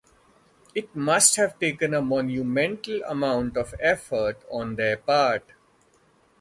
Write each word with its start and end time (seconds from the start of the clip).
It 0.73 0.95
must 0.95 1.35
have 1.35 1.59
taken 1.59 1.93
a 1.93 2.01
monumental 2.01 3.03
amount 3.03 3.55
of 3.55 3.75
effort 3.79 4.41
on 4.49 4.75
their 4.75 4.97
part. 4.97 5.51